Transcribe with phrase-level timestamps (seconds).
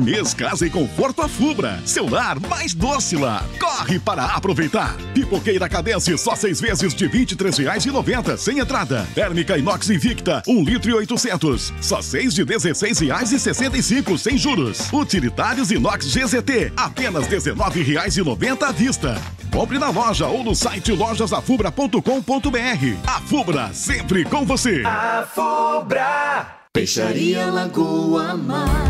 [0.00, 1.78] Mês Casa e Conforto a Fubra.
[1.84, 3.44] Seu lar mais doce lá.
[3.58, 4.96] Corre para aproveitar.
[5.14, 9.06] Pipoqueira Cadence, só seis vezes de R$ 23,90 sem entrada.
[9.14, 11.72] Térmica Inox Invicta, 1 litro e 800.
[11.80, 14.90] Só seis de R$ 16,65 sem juros.
[14.92, 19.20] Utilitários Inox GZT, apenas R$ 19,90 à vista.
[19.52, 22.00] Compre na loja ou no site lojasafubra.com.br.
[23.06, 24.82] A Fubra, sempre com você.
[24.86, 26.60] A Fubra.
[26.72, 28.89] Peixaria Lagoa Mar.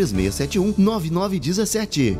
[0.00, 2.18] 3671 9917.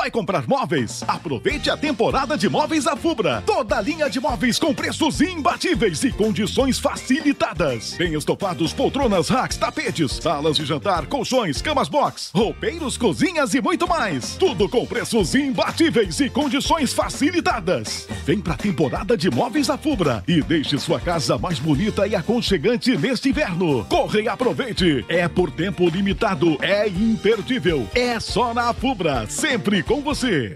[0.00, 1.04] Vai comprar móveis?
[1.06, 3.42] Aproveite a temporada de móveis da Fubra.
[3.44, 7.92] Toda a linha de móveis com preços imbatíveis e condições facilitadas.
[7.98, 13.86] Tem estofados, poltronas, racks, tapetes, salas de jantar, colchões, camas box, roupeiros, cozinhas e muito
[13.86, 14.36] mais.
[14.36, 18.08] Tudo com preços imbatíveis e condições facilitadas.
[18.30, 22.96] Vem pra temporada de móveis da Fubra e deixe sua casa mais bonita e aconchegante
[22.96, 23.84] neste inverno.
[23.86, 25.04] Corre e aproveite.
[25.08, 27.88] É por tempo limitado, é imperdível.
[27.92, 30.54] É só na Fubra, sempre com você.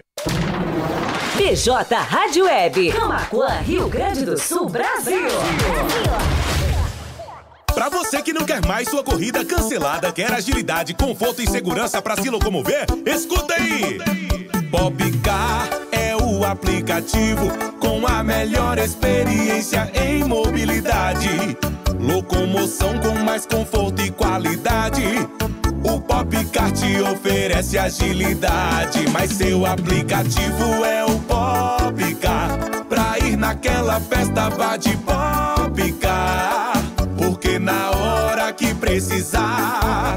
[1.37, 5.27] BJ Rádio Web, Camacuã, Rio Grande do Sul, Brasil.
[7.75, 12.23] Pra você que não quer mais sua corrida cancelada, quer agilidade, conforto e segurança para
[12.23, 13.99] se locomover, escuta aí!
[14.71, 15.84] Popcar
[16.43, 21.59] aplicativo com a melhor experiência em mobilidade.
[22.01, 25.05] Locomoção com mais conforto e qualidade.
[25.85, 32.59] O Popcar te oferece agilidade, mas seu aplicativo é o Popcar.
[32.89, 36.73] Pra ir naquela festa, vá de Popcar.
[37.19, 40.17] Porque na hora que precisar,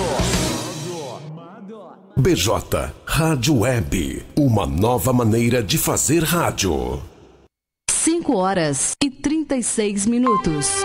[2.16, 7.02] BJ Rádio Web, uma nova maneira de fazer rádio.
[7.90, 10.84] 5 horas e 36 minutos.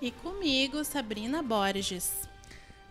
[0.02, 2.30] E comigo, Sabrina Borges.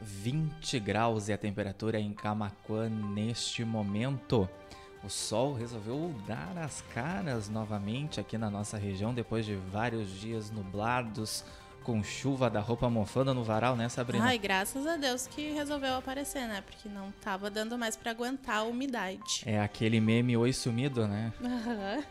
[0.01, 4.49] 20 graus e a temperatura em Camaquã neste momento.
[5.05, 10.51] O sol resolveu dar as caras novamente aqui na nossa região depois de vários dias
[10.51, 11.45] nublados,
[11.85, 14.25] com chuva da roupa mofando no varal, né, Sabrina?
[14.25, 16.61] Ai, graças a Deus que resolveu aparecer, né?
[16.61, 19.45] Porque não tava dando mais para aguentar a umidade.
[19.47, 21.33] É aquele meme oi sumido, né?
[21.41, 22.03] Aham.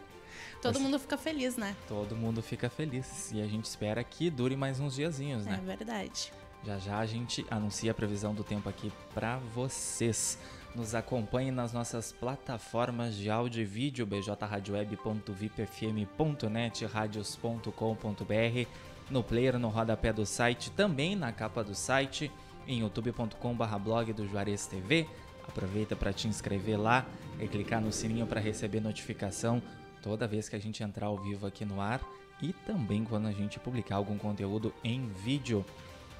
[0.62, 1.75] Todo mundo fica feliz, né?
[1.88, 5.62] Todo mundo fica feliz e a gente espera que dure mais uns diazinhos, É né?
[5.63, 6.31] verdade.
[6.66, 10.40] Já já a gente anuncia a previsão do tempo aqui pra vocês.
[10.74, 18.68] Nos acompanhe nas nossas plataformas de áudio e vídeo, bjradioweb.vipfm.net, radios.com.br,
[19.10, 22.30] no player no rodapé do site, também na capa do site,
[22.68, 25.08] em youtube.com.br blog do Juarez TV.
[25.48, 27.06] Aproveita para te inscrever lá
[27.40, 29.62] e clicar no sininho para receber notificação
[30.06, 32.00] toda vez que a gente entrar ao vivo aqui no ar
[32.40, 35.66] e também quando a gente publicar algum conteúdo em vídeo.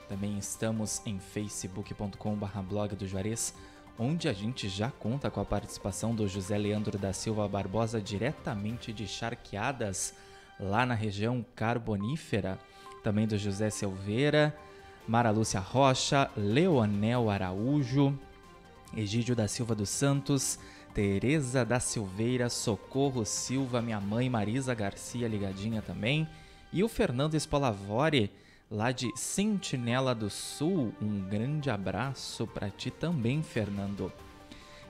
[0.10, 3.54] Também estamos em facebook.com.br blog do Juarez
[3.96, 8.92] onde a gente já conta com a participação do José Leandro da Silva Barbosa diretamente
[8.92, 10.16] de Charqueadas,
[10.60, 12.60] lá na região carbonífera,
[13.04, 14.58] também do José Silveira,
[15.08, 18.18] Mara Lúcia Rocha, Leonel Araújo,
[18.98, 20.58] Egídio da Silva dos Santos,
[20.96, 26.26] Tereza da Silveira, Socorro Silva, minha mãe Marisa Garcia ligadinha também,
[26.72, 28.32] e o Fernando Spolavore,
[28.72, 30.94] lá de Sentinela do Sul.
[31.02, 34.10] Um grande abraço para ti também, Fernando.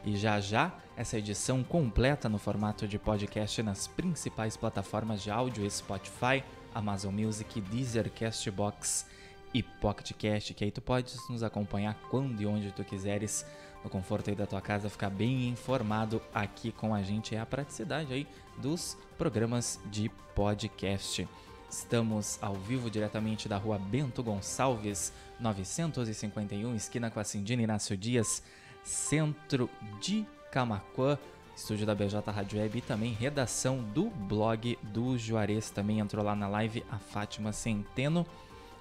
[0.06, 5.68] E já já, essa edição completa no formato de podcast nas principais plataformas de áudio
[5.68, 9.08] Spotify, Amazon Music, Deezer, Castbox
[9.56, 13.44] e PocketCast, que aí tu podes nos acompanhar quando e onde tu quiseres,
[13.86, 17.36] no conforto aí da tua casa, ficar bem informado aqui com a gente.
[17.36, 18.28] É a praticidade aí
[18.58, 21.30] dos programas de podcast.
[21.70, 28.42] Estamos ao vivo diretamente da rua Bento Gonçalves, 951, esquina com a Cindina Inácio Dias,
[28.84, 29.70] centro
[30.02, 31.20] de Camacuã,
[31.56, 35.70] estúdio da BJ Rádio Web e também redação do blog do Juarez.
[35.70, 38.26] Também entrou lá na live a Fátima Centeno,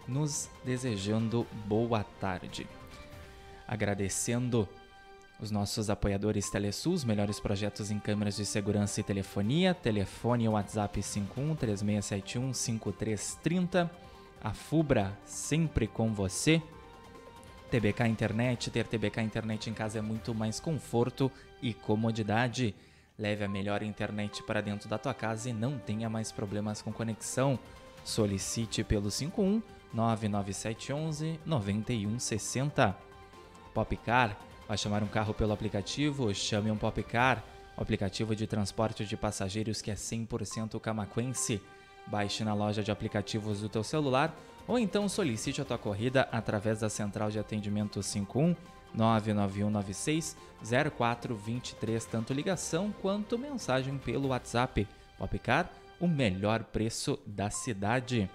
[0.09, 2.67] nos desejando boa tarde.
[3.69, 4.67] Agradecendo
[5.41, 9.75] os nossos apoiadores Telesul, melhores projetos em câmeras de segurança e telefonia.
[9.75, 13.91] Telefone WhatsApp 51 3671 5330.
[14.43, 16.63] A Fubra sempre com você.
[17.71, 22.75] TBK Internet, ter TBK Internet em casa é muito mais conforto e comodidade.
[23.19, 26.93] Leve a melhor internet para dentro da tua casa e não tenha mais problemas com
[26.93, 27.59] conexão.
[28.05, 32.97] Solicite pelo 51 99711 9160.
[33.73, 36.35] Popcar Vai chamar um carro pelo aplicativo?
[36.35, 37.45] Chame um Popcar,
[37.77, 41.61] o aplicativo de transporte de passageiros que é 100% camaquense.
[42.07, 44.35] Baixe na loja de aplicativos do teu celular
[44.67, 48.57] ou então solicite a tua corrida através da central de atendimento 51
[48.95, 50.37] 99196
[50.97, 54.87] 0423, tanto ligação quanto mensagem pelo WhatsApp.
[55.19, 55.71] Popcar,
[56.01, 58.31] o melhor preço da cidade.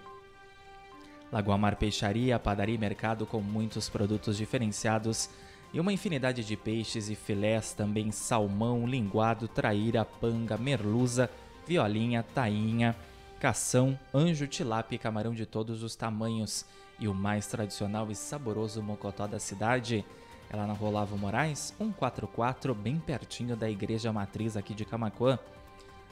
[1.32, 5.30] Lagoa Mar Peixaria, padaria e mercado com muitos produtos diferenciados
[5.72, 11.30] e uma infinidade de peixes e filés, também salmão, linguado, traíra, panga, merluza,
[11.66, 12.96] violinha, tainha,
[13.38, 16.66] cação, anjo, tilápia e camarão de todos os tamanhos.
[16.98, 20.04] E o mais tradicional e saboroso mocotó da cidade
[20.50, 25.38] é na Rolavo Moraes, 144, bem pertinho da Igreja Matriz aqui de Camacuã.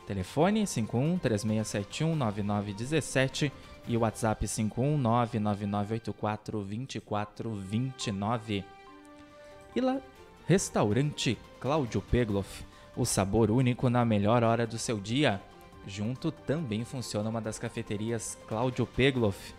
[0.07, 3.53] Telefone 51 3671 9917
[3.89, 8.78] e o WhatsApp 51 99984 2429.
[9.77, 10.01] E lá,
[10.47, 12.65] restaurante Cláudio Pegloff,
[12.97, 15.41] o sabor único na melhor hora do seu dia.
[15.87, 19.55] Junto também funciona uma das cafeterias Cláudio Pegloff.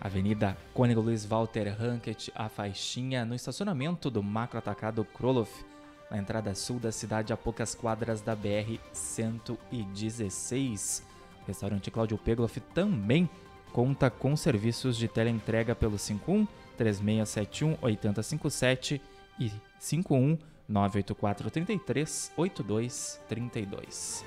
[0.00, 5.64] Avenida Cônigo Luiz Walter Hankett, a faixinha no estacionamento do macro atacado Kroloff,
[6.10, 11.04] na entrada sul da cidade a poucas quadras da BR 116.
[11.42, 13.30] O restaurante Cláudio Pegloff também
[13.72, 19.00] conta com serviços de teleentrega pelo 51 3671 8057
[19.38, 24.24] e 51 984 33 82 32.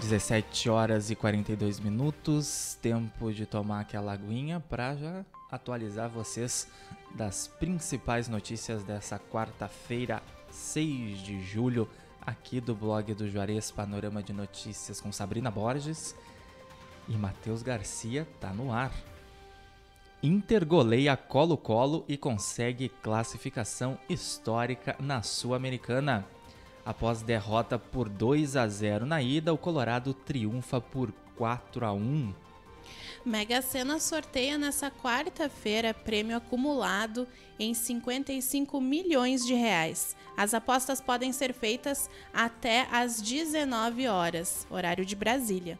[0.00, 6.68] Dezessete horas e 42 minutos, tempo de tomar aquela aguinha para já atualizar vocês
[7.12, 11.88] das principais notícias dessa quarta-feira, 6 de julho,
[12.20, 16.14] aqui do blog do Juarez Panorama de Notícias com Sabrina Borges
[17.08, 18.92] e Matheus Garcia tá no ar.
[20.22, 26.26] Inter goleia Colo-Colo e consegue classificação histórica na Sul-Americana.
[26.84, 32.32] Após derrota por 2 a 0 na ida, o Colorado triunfa por 4 a 1.
[33.24, 37.26] Mega Sena sorteia nessa quarta-feira prêmio acumulado
[37.58, 40.16] em 55 milhões de reais.
[40.36, 45.78] As apostas podem ser feitas até às 19 horas, horário de Brasília.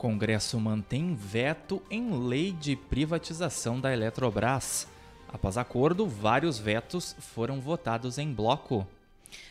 [0.00, 4.88] Congresso mantém veto em lei de privatização da Eletrobras.
[5.30, 8.86] Após acordo, vários vetos foram votados em bloco.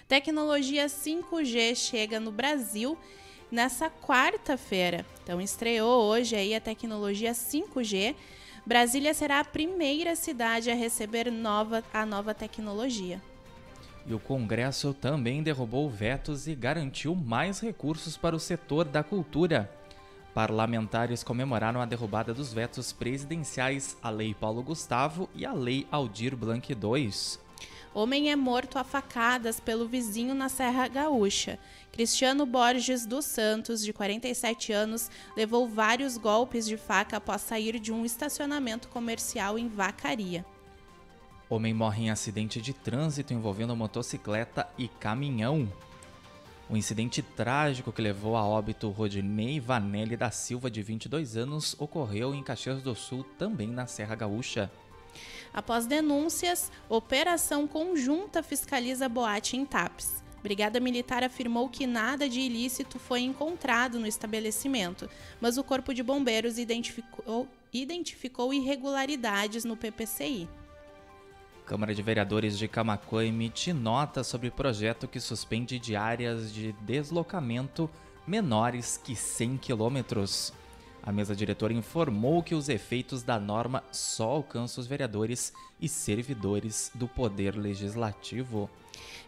[0.08, 2.98] Tecnologia 5G chega no Brasil
[3.52, 5.06] nessa quarta-feira.
[5.22, 8.16] Então estreou hoje aí a tecnologia 5G.
[8.66, 13.22] Brasília será a primeira cidade a receber nova, a nova tecnologia.
[14.04, 19.78] E o Congresso também derrubou vetos e garantiu mais recursos para o setor da cultura.
[20.40, 26.34] Parlamentares comemoraram a derrubada dos vetos presidenciais à Lei Paulo Gustavo e à Lei Aldir
[26.34, 27.12] Blanc II.
[27.94, 31.60] Homem é morto a facadas pelo vizinho na Serra Gaúcha.
[31.92, 37.92] Cristiano Borges dos Santos, de 47 anos, levou vários golpes de faca após sair de
[37.92, 40.46] um estacionamento comercial em Vacaria.
[41.50, 45.70] Homem morre em acidente de trânsito envolvendo motocicleta e caminhão.
[46.70, 52.36] O incidente trágico que levou a óbito Rodinei Vanelli da Silva, de 22 anos, ocorreu
[52.36, 54.72] em Caxias do Sul, também na Serra Gaúcha.
[55.52, 60.24] Após denúncias, operação conjunta fiscaliza boate em TAPS.
[60.44, 65.10] Brigada Militar afirmou que nada de ilícito foi encontrado no estabelecimento,
[65.42, 70.48] mas o Corpo de Bombeiros identificou, identificou irregularidades no PPCI.
[71.70, 77.88] Câmara de Vereadores de Camacuã emite nota sobre projeto que suspende diárias de deslocamento
[78.26, 80.52] menores que 100 quilômetros.
[81.04, 86.90] A mesa diretora informou que os efeitos da norma só alcançam os vereadores e servidores
[86.96, 88.68] do Poder Legislativo.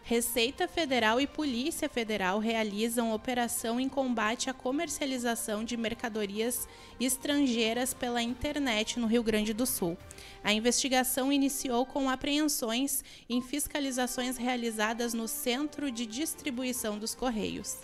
[0.04, 6.68] Receita Federal e Polícia Federal realizam operação em combate à comercialização de mercadorias
[7.00, 9.96] estrangeiras pela internet no Rio Grande do Sul.
[10.42, 17.78] A investigação iniciou com apreensões em fiscalizações realizadas no Centro de Distribuição dos Correios.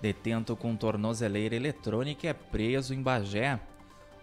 [0.00, 3.60] Detento com tornozeleira eletrônica é preso em Bagé.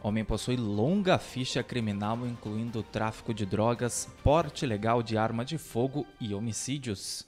[0.03, 6.05] Homem possui longa ficha criminal, incluindo tráfico de drogas, porte ilegal de arma de fogo
[6.19, 7.25] e homicídios.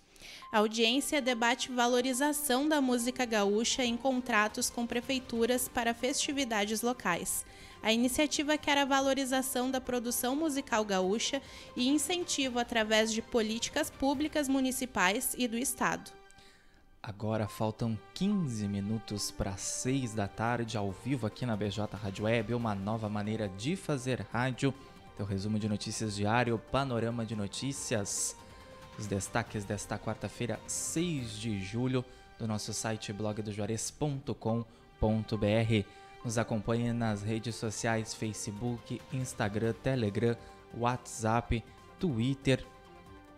[0.51, 7.45] A audiência debate valorização da música gaúcha em contratos com prefeituras para festividades locais.
[7.81, 11.41] A iniciativa quer a valorização da produção musical gaúcha
[11.75, 16.18] e incentivo através de políticas públicas municipais e do Estado.
[17.01, 22.53] Agora faltam 15 minutos para 6 da tarde, ao vivo aqui na BJ Rádio Web,
[22.53, 24.74] uma nova maneira de fazer rádio.
[25.15, 28.36] Teu resumo de notícias diário, panorama de notícias.
[28.98, 32.03] Os destaques desta quarta-feira, 6 de julho,
[32.38, 35.86] do nosso site blogdojuarez.com.br.
[36.25, 40.36] Nos acompanhe nas redes sociais Facebook, Instagram, Telegram,
[40.77, 41.63] WhatsApp,
[41.98, 42.65] Twitter,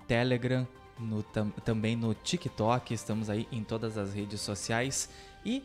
[0.08, 0.68] Telegram,
[1.00, 5.10] no, tam, também no TikTok, estamos aí em todas as redes sociais
[5.46, 5.64] e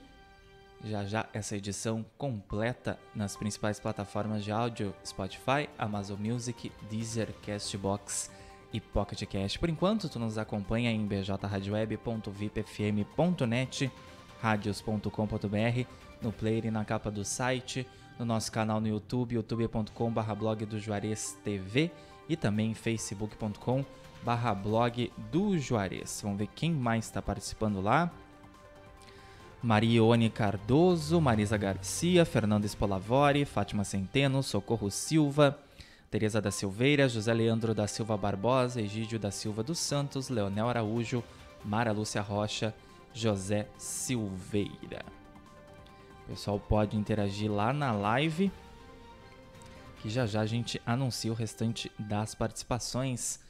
[0.84, 8.30] já já essa edição completa nas principais plataformas de áudio: Spotify, Amazon Music, Deezer, Castbox
[8.72, 9.58] e Pocket Cast.
[9.58, 13.92] Por enquanto, tu nos acompanha em bjradioweb.vipfm.net,
[14.40, 15.86] radios.com.br,
[16.20, 17.86] no player e na capa do site,
[18.18, 21.90] no nosso canal no YouTube, youtube.com/blog do Juarez TV
[22.28, 23.84] e também facebook.com
[24.26, 26.20] barra blog do Juarez.
[26.20, 28.10] Vamos ver quem mais está participando lá.
[29.62, 35.56] Marione Cardoso, Marisa Garcia, Fernanda Spolavori, Fátima Centeno, Socorro Silva,
[36.10, 41.22] Tereza da Silveira, José Leandro da Silva Barbosa, Egídio da Silva dos Santos, Leonel Araújo,
[41.64, 42.74] Mara Lúcia Rocha,
[43.14, 45.04] José Silveira.
[46.24, 48.50] O pessoal pode interagir lá na live,
[50.02, 53.45] que já já a gente anuncia o restante das participações.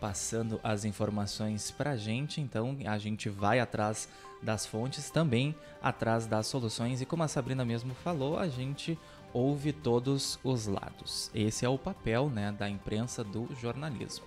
[0.00, 4.08] Passando as informações pra gente, então a gente vai atrás
[4.42, 7.00] das fontes, também atrás das soluções.
[7.00, 8.98] E como a Sabrina mesmo falou, a gente
[9.32, 11.30] ouve todos os lados.
[11.34, 14.24] Esse é o papel né, da imprensa do jornalismo.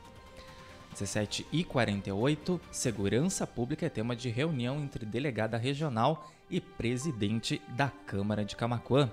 [0.93, 7.89] 17 e 48, segurança pública é tema de reunião entre delegada regional e presidente da
[7.89, 9.11] Câmara de Camacuã.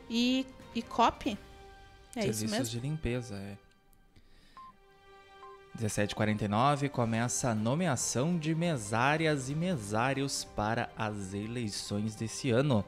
[0.08, 1.36] e, e COP.
[2.14, 2.66] É serviços isso mesmo?
[2.66, 3.56] de limpeza, é.
[5.74, 12.84] 1749 começa a nomeação de mesárias e mesários para as eleições desse ano.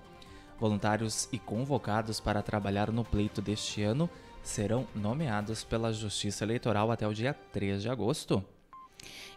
[0.61, 4.09] Voluntários e convocados para trabalhar no pleito deste ano
[4.43, 8.45] serão nomeados pela Justiça Eleitoral até o dia 3 de agosto.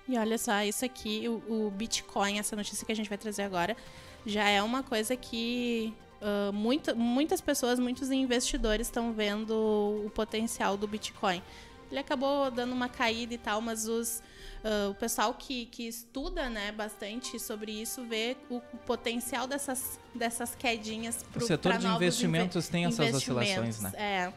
[0.07, 3.43] E olha só, isso aqui, o, o Bitcoin, essa notícia que a gente vai trazer
[3.43, 3.77] agora,
[4.25, 9.51] já é uma coisa que uh, muitas pessoas, muitos investidores estão vendo
[10.05, 11.41] o potencial do Bitcoin
[11.89, 14.21] ele acabou dando uma caída e tal, mas os,
[14.63, 19.99] uh, o pessoal que, que estuda né, bastante sobre isso vê o, o potencial dessas,
[20.13, 23.91] dessas quedinhas para O setor de investimentos tem essas oscilações, né?
[23.95, 24.33] É.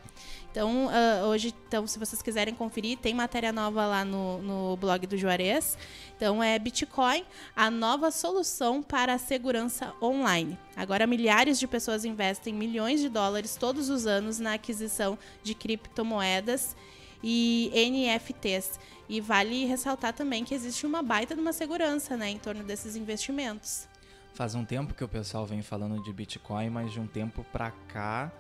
[0.51, 5.07] Então, uh, hoje, então, se vocês quiserem conferir, tem matéria nova lá no, no blog
[5.07, 5.79] do Juarez.
[6.17, 10.59] Então, é Bitcoin, a nova solução para a segurança online.
[10.75, 16.75] Agora, milhares de pessoas investem milhões de dólares todos os anos na aquisição de criptomoedas
[17.23, 18.79] e NFTs.
[19.09, 22.95] E vale ressaltar também que existe uma baita de uma segurança né, em torno desses
[22.95, 23.89] investimentos.
[24.35, 27.73] Faz um tempo que o pessoal vem falando de Bitcoin, mas de um tempo para
[27.89, 28.31] cá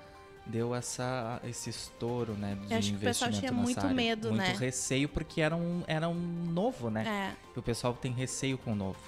[0.46, 3.94] deu essa, esse estouro, né, de Eu acho investimento que o pessoal tinha muito área.
[3.94, 4.48] medo, muito né?
[4.48, 7.34] Muito receio porque era um, era um novo, né?
[7.54, 7.58] É.
[7.58, 8.98] O pessoal tem receio com o novo.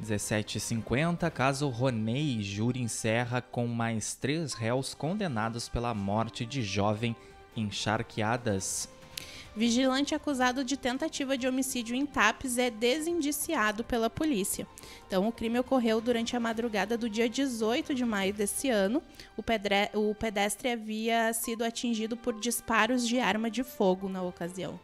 [0.00, 7.14] 1750, caso Ronei, júri encerra com mais três réus condenados pela morte de jovem
[7.56, 8.88] encharqueadas.
[9.54, 14.66] Vigilante acusado de tentativa de homicídio em Tapes é desindiciado pela polícia.
[15.06, 19.02] Então, o crime ocorreu durante a madrugada do dia 18 de maio desse ano.
[19.36, 19.90] O, pedre...
[19.92, 24.78] o pedestre havia sido atingido por disparos de arma de fogo na ocasião.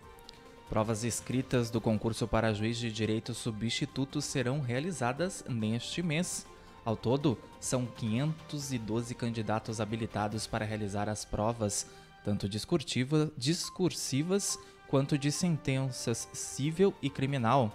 [0.68, 6.44] Provas escritas do concurso para juiz de direito substituto serão realizadas neste mês.
[6.84, 11.86] Ao todo, são 512 candidatos habilitados para realizar as provas
[12.26, 14.58] tanto discursiva, discursivas
[14.88, 17.72] quanto de sentenças civil e criminal.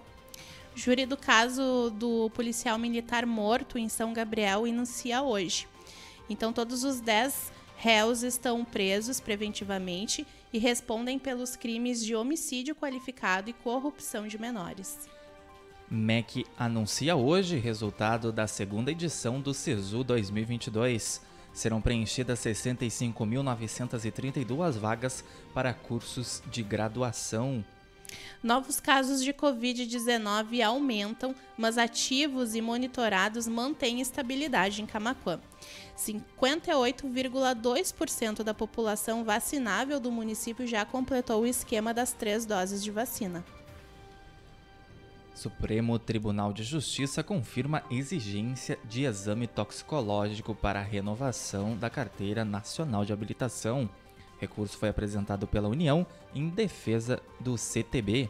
[0.75, 5.69] Júri do caso do policial militar morto em São Gabriel inicia hoje.
[6.29, 13.49] Então, todos os 10 réus estão presos preventivamente e respondem pelos crimes de homicídio qualificado
[13.49, 15.07] e corrupção de menores.
[15.89, 21.21] MEC anuncia hoje resultado da segunda edição do SISU 2022
[21.53, 27.63] serão preenchidas 65.932 vagas para cursos de graduação.
[28.43, 35.39] Novos casos de Covid-19 aumentam, mas ativos e monitorados mantêm estabilidade em Camaquã.
[35.97, 43.45] 58,2% da população vacinável do município já completou o esquema das três doses de vacina.
[45.41, 53.04] Supremo Tribunal de Justiça confirma exigência de exame toxicológico para a renovação da Carteira Nacional
[53.04, 53.89] de Habilitação.
[54.39, 58.30] Recurso foi apresentado pela União em defesa do CTB.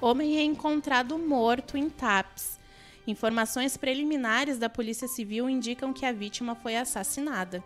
[0.00, 2.58] Homem é encontrado morto em TAPS.
[3.06, 7.62] Informações preliminares da Polícia Civil indicam que a vítima foi assassinada.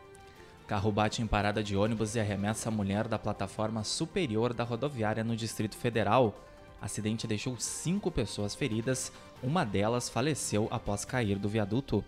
[0.67, 5.23] Carro bate em parada de ônibus e arremessa a mulher da plataforma superior da rodoviária
[5.23, 6.35] no Distrito Federal.
[6.81, 9.11] Acidente deixou cinco pessoas feridas,
[9.43, 12.05] uma delas faleceu após cair do viaduto.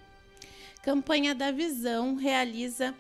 [0.83, 2.95] Campanha da Visão realiza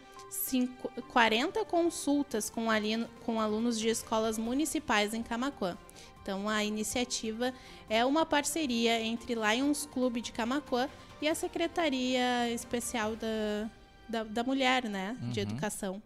[1.12, 5.76] 40 consultas com, alino, com alunos de escolas municipais em Camacuã.
[6.22, 7.54] Então, a iniciativa
[7.88, 10.88] é uma parceria entre Lions Clube de Camacuã
[11.22, 13.70] e a Secretaria Especial da,
[14.08, 15.46] da, da Mulher, né, de uhum.
[15.46, 16.02] Educação.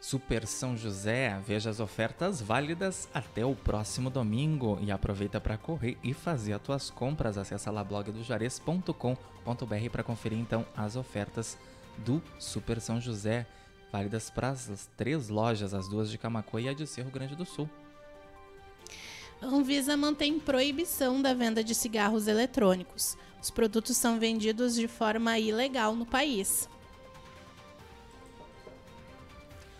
[0.00, 5.96] Super São José, veja as ofertas válidas até o próximo domingo e aproveita para correr
[6.04, 7.38] e fazer as tuas compras.
[7.38, 11.58] Acesse lá blogdojares.com.br para conferir então as ofertas
[11.98, 13.46] do Super São José,
[13.90, 17.46] válidas para as três lojas, as duas de Camacuã e a de Cerro Grande do
[17.46, 17.68] Sul.
[19.42, 23.16] Anvisa mantém proibição da venda de cigarros eletrônicos.
[23.42, 26.68] Os produtos são vendidos de forma ilegal no país.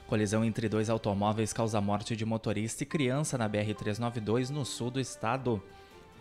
[0.07, 5.01] Colisão entre dois automóveis causa morte de motorista e criança na BR-392 no sul do
[5.01, 5.61] estado.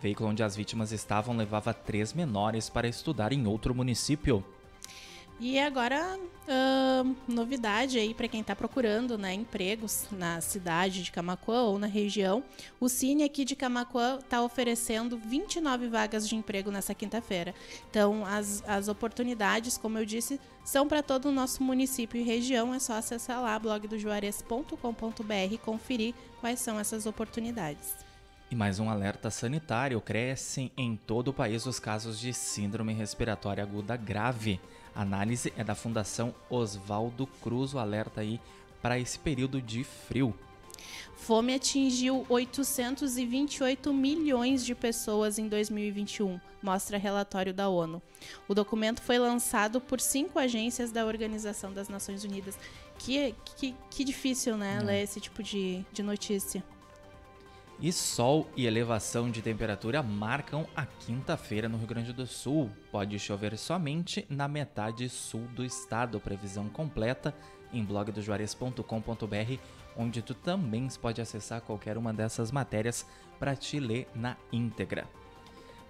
[0.02, 4.44] Veículo onde as vítimas estavam levava três menores para estudar em outro município.
[5.38, 11.64] E agora, uh, novidade aí para quem está procurando né, empregos na cidade de Camacuã
[11.64, 12.42] ou na região.
[12.80, 17.54] O Cine aqui de Camacuã está oferecendo 29 vagas de emprego nessa quinta-feira.
[17.90, 22.72] Então, as, as oportunidades, como eu disse, são para todo o nosso município e região.
[22.72, 28.05] É só acessar lá blogdojuarez.com.br e conferir quais são essas oportunidades.
[28.56, 33.62] E mais um alerta sanitário: crescem em todo o país os casos de síndrome respiratória
[33.62, 34.58] aguda grave.
[34.94, 38.40] A análise é da Fundação Oswaldo Cruz, o alerta aí
[38.80, 40.34] para esse período de frio.
[41.14, 48.00] Fome atingiu 828 milhões de pessoas em 2021, mostra relatório da ONU.
[48.48, 52.58] O documento foi lançado por cinco agências da Organização das Nações Unidas.
[52.98, 54.82] Que, que, que difícil, né, é.
[54.82, 56.64] ler esse tipo de, de notícia.
[57.78, 62.70] E sol e elevação de temperatura marcam a quinta-feira no Rio Grande do Sul.
[62.90, 66.18] Pode chover somente na metade sul do estado.
[66.18, 67.34] Previsão completa
[67.70, 69.60] em blogdojuarez.com.br,
[69.94, 73.04] onde tu também pode acessar qualquer uma dessas matérias
[73.38, 75.06] para te ler na íntegra.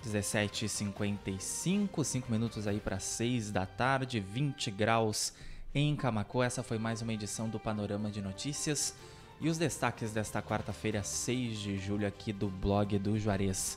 [0.05, 5.33] 17h55, 5 minutos aí para 6 da tarde, 20 graus
[5.73, 6.43] em Camacô.
[6.43, 8.97] Essa foi mais uma edição do Panorama de Notícias.
[9.41, 13.77] E os destaques desta quarta-feira, 6 de julho, aqui do blog do Juarez.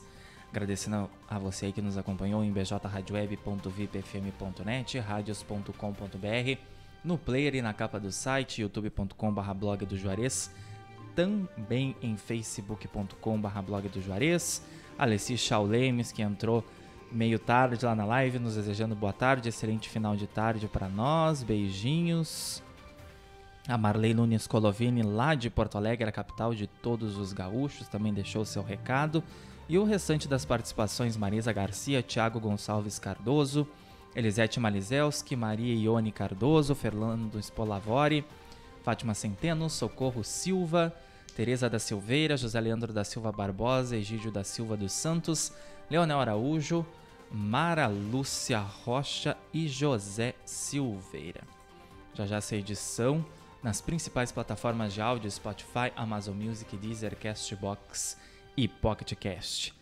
[0.50, 6.58] Agradecendo a você aí que nos acompanhou em bjradioweb.vipfm.net, radios.com.br,
[7.04, 10.50] no player e na capa do site, youtube.com.br blog do Juarez,
[11.14, 14.60] também em facebook.com.br blog do Juarez,
[14.98, 16.64] Alessi Chaulemes, que entrou
[17.12, 21.42] meio tarde lá na live, nos desejando boa tarde, excelente final de tarde para nós,
[21.42, 22.62] beijinhos.
[23.68, 28.12] A Marley Nunes Colovini, lá de Porto Alegre, a capital de todos os gaúchos, também
[28.12, 29.22] deixou seu recado.
[29.68, 33.68] E o restante das participações: Marisa Garcia, Thiago Gonçalves Cardoso,
[34.16, 38.24] Elisete Malizelski, Maria Ione Cardoso, Fernando Spolavori,
[38.82, 40.92] Fátima Centeno, Socorro Silva,
[41.36, 45.52] Tereza da Silveira, José Leandro da Silva Barbosa, Egídio da Silva dos Santos,
[45.88, 46.84] Leonel Araújo,
[47.30, 51.42] Mara Lúcia Rocha e José Silveira.
[52.14, 53.24] Já já essa edição
[53.62, 58.16] nas principais plataformas de áudio Spotify, Amazon Music, Deezer, Castbox
[58.56, 59.74] e PocketCast.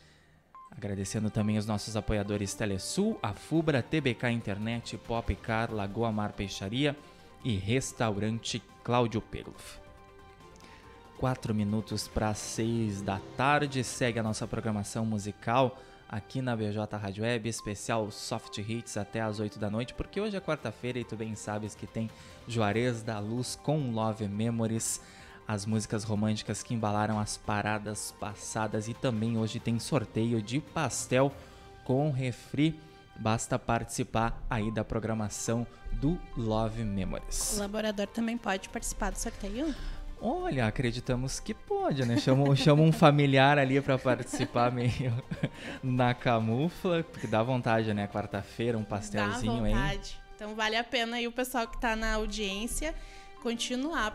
[0.70, 6.96] Agradecendo também os nossos apoiadores Telesul, a Fubra, TBK Internet, Popcar, Lagoa Mar Peixaria
[7.44, 9.78] e Restaurante Cláudio Pegloff.
[11.18, 15.76] 4 minutos para 6 da tarde, segue a nossa programação musical
[16.08, 20.36] aqui na BJ Rádio Web, especial Soft Hits até as 8 da noite, porque hoje
[20.36, 22.10] é quarta-feira e tu bem sabes que tem
[22.46, 25.00] Juarez da Luz com Love Memories,
[25.46, 31.32] as músicas românticas que embalaram as paradas passadas e também hoje tem sorteio de pastel
[31.84, 32.78] com refri.
[33.16, 37.52] Basta participar aí da programação do Love Memories.
[37.52, 39.74] O colaborador também pode participar do sorteio?
[40.20, 42.18] Olha, acreditamos que pode, né?
[42.18, 45.14] Chama, chama um familiar ali para participar meio
[45.82, 48.06] na camufla, porque dá vontade, né?
[48.08, 49.72] Quarta-feira, um pastelzinho aí.
[49.72, 50.20] Dá vontade.
[50.20, 50.28] Aí.
[50.34, 52.94] Então vale a pena aí o pessoal que tá na audiência
[53.42, 54.12] continuar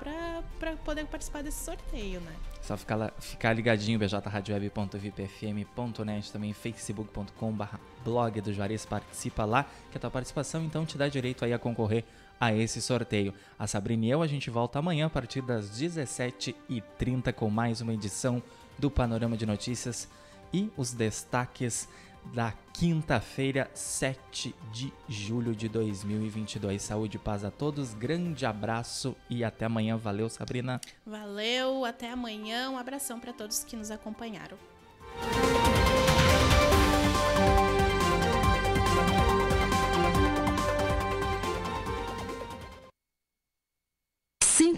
[0.60, 2.34] para poder participar desse sorteio, né?
[2.62, 10.00] Só ficar, lá, ficar ligadinho, bjradioweb.vipfm.net, também facebook.com.br blog do Juarez, participa lá, que a
[10.00, 12.06] tua participação então te dá direito aí a concorrer
[12.40, 13.34] a esse sorteio.
[13.58, 17.94] A Sabrina e eu, a gente volta amanhã a partir das 17h30 com mais uma
[17.94, 18.42] edição
[18.78, 20.08] do Panorama de Notícias
[20.54, 21.88] e os destaques
[22.32, 26.82] da quinta-feira, 7 de julho de 2022.
[26.82, 29.98] Saúde e paz a todos, grande abraço e até amanhã.
[29.98, 30.80] Valeu, Sabrina.
[31.06, 32.70] Valeu, até amanhã.
[32.70, 34.58] Um abração para todos que nos acompanharam.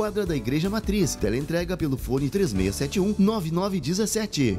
[0.00, 1.14] quadra da Igreja Matriz.
[1.14, 4.58] Teleentrega pelo fone 3671 9917.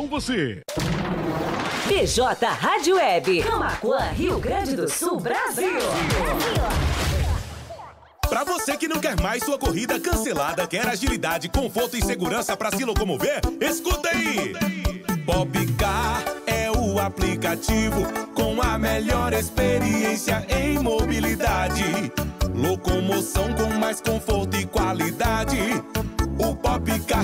[0.07, 0.61] você.
[1.87, 3.43] PJ Rádio Web.
[3.43, 5.79] Camacuã, Rio Grande do Sul, Brasil.
[8.29, 12.71] Pra você que não quer mais sua corrida cancelada, quer agilidade, conforto e segurança pra
[12.71, 14.53] se locomover, escuta aí!
[15.25, 21.83] Popcar é o aplicativo com a melhor experiência em mobilidade.
[22.55, 25.83] Locomoção com mais conforto e qualidade.